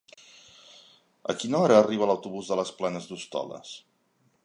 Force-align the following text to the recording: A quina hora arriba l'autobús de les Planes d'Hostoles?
A 1.33 1.35
quina 1.43 1.59
hora 1.59 1.77
arriba 1.83 2.09
l'autobús 2.13 2.53
de 2.53 2.61
les 2.63 2.75
Planes 2.81 3.11
d'Hostoles? 3.11 3.79